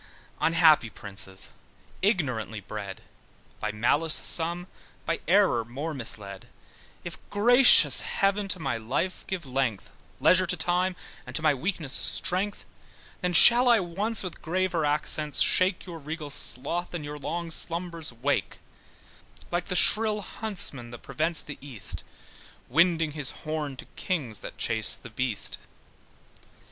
Unhappy 0.39 0.89
princes, 0.89 1.51
ignorantly 2.01 2.59
bred, 2.59 3.01
By 3.59 3.71
malice 3.71 4.15
some, 4.15 4.65
by 5.05 5.19
error 5.27 5.63
more 5.63 5.93
misled, 5.93 6.47
If 7.03 7.19
gracious 7.29 8.01
heaven 8.01 8.47
to 8.47 8.59
my 8.59 8.77
life 8.77 9.23
give 9.27 9.45
length, 9.45 9.91
Leisure 10.19 10.47
to 10.47 10.57
time, 10.57 10.95
and 11.27 11.35
to 11.35 11.43
my 11.43 11.53
weaknes 11.53 11.91
strength, 11.93 12.65
Then 13.21 13.33
shall 13.33 13.69
I 13.69 13.79
once 13.79 14.23
with 14.23 14.41
graver 14.41 14.85
accents 14.87 15.39
shake 15.39 15.85
Your 15.85 15.99
regal 15.99 16.31
sloth, 16.31 16.95
and 16.95 17.05
your 17.05 17.19
long 17.19 17.51
slumbers 17.51 18.11
wake: 18.11 18.57
Like 19.51 19.67
the 19.67 19.75
shrill 19.75 20.21
huntsman 20.23 20.89
that 20.89 21.03
prevents 21.03 21.43
the 21.43 21.59
east, 21.61 22.03
Winding 22.69 23.11
his 23.11 23.29
horn 23.45 23.77
to 23.77 23.85
kings 23.95 24.39
that 24.39 24.57
chase 24.57 24.95
the 24.95 25.11
beast. 25.11 25.59